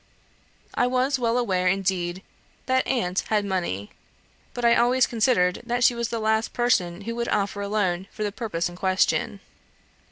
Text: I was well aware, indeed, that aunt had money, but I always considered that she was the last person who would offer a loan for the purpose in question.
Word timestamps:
I 0.73 0.87
was 0.87 1.19
well 1.19 1.37
aware, 1.37 1.67
indeed, 1.67 2.23
that 2.65 2.87
aunt 2.87 3.19
had 3.27 3.45
money, 3.45 3.91
but 4.55 4.65
I 4.65 4.73
always 4.75 5.05
considered 5.05 5.61
that 5.63 5.83
she 5.83 5.93
was 5.93 6.09
the 6.09 6.17
last 6.17 6.53
person 6.53 7.01
who 7.01 7.13
would 7.15 7.27
offer 7.29 7.61
a 7.61 7.67
loan 7.69 8.07
for 8.11 8.23
the 8.23 8.31
purpose 8.31 8.67
in 8.67 8.75
question. 8.75 9.41